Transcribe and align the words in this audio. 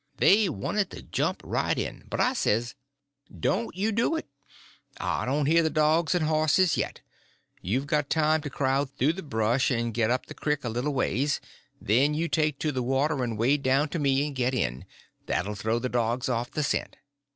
They 0.17 0.49
wanted 0.49 0.89
to 0.89 1.03
jump 1.03 1.41
right 1.45 1.77
in, 1.77 2.05
but 2.09 2.19
I 2.19 2.33
says: 2.33 2.73
"Don't 3.39 3.75
you 3.75 3.91
do 3.91 4.15
it. 4.15 4.25
I 4.97 5.25
don't 5.25 5.45
hear 5.45 5.61
the 5.61 5.69
dogs 5.69 6.15
and 6.15 6.25
horses 6.25 6.75
yet; 6.75 7.01
you've 7.61 7.85
got 7.85 8.09
time 8.09 8.41
to 8.41 8.49
crowd 8.49 8.89
through 8.89 9.13
the 9.13 9.21
brush 9.21 9.69
and 9.69 9.93
get 9.93 10.09
up 10.09 10.25
the 10.25 10.33
crick 10.33 10.63
a 10.63 10.69
little 10.69 10.95
ways; 10.95 11.39
then 11.79 12.15
you 12.15 12.27
take 12.27 12.57
to 12.61 12.71
the 12.71 12.81
water 12.81 13.23
and 13.23 13.37
wade 13.37 13.61
down 13.61 13.89
to 13.89 13.99
me 13.99 14.25
and 14.25 14.35
get 14.35 14.55
in—that'll 14.55 15.53
throw 15.53 15.77
the 15.77 15.87
dogs 15.87 16.27
off 16.27 16.49
the 16.49 16.63
scent." 16.63 16.97